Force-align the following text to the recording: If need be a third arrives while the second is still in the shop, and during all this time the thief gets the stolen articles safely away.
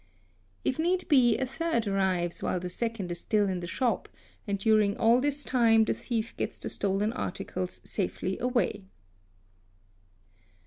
If 0.65 0.79
need 0.79 1.07
be 1.09 1.37
a 1.37 1.45
third 1.45 1.85
arrives 1.85 2.41
while 2.41 2.59
the 2.59 2.69
second 2.69 3.11
is 3.11 3.19
still 3.19 3.47
in 3.47 3.59
the 3.59 3.67
shop, 3.67 4.09
and 4.47 4.57
during 4.57 4.97
all 4.97 5.21
this 5.21 5.43
time 5.43 5.85
the 5.85 5.93
thief 5.93 6.35
gets 6.37 6.57
the 6.57 6.71
stolen 6.71 7.13
articles 7.13 7.79
safely 7.83 8.39
away. 8.39 8.85